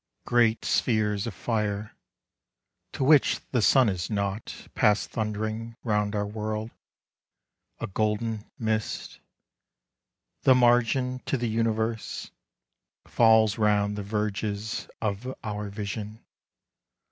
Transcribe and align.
GREAT 0.25 0.65
spheres 0.65 1.27
of 1.27 1.35
fire, 1.35 1.91
to 2.91 3.03
which 3.03 3.39
the 3.51 3.61
sun 3.61 3.87
is 3.87 4.09
nought 4.09 4.67
Pass 4.73 5.05
thund'ring 5.05 5.75
round 5.83 6.15
our 6.15 6.25
world. 6.25 6.71
A 7.79 7.85
golden 7.85 8.49
mist 8.57 9.19
The 10.41 10.55
margin 10.55 11.19
to 11.27 11.37
the 11.37 11.49
universe,— 11.49 12.31
falls 13.05 13.59
round 13.59 13.95
The 13.95 14.01
verges 14.01 14.89
of 15.01 15.35
our 15.43 15.69
vision. 15.69 16.25